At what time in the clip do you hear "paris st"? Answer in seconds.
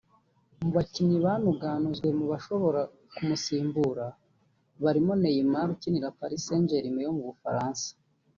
6.19-6.65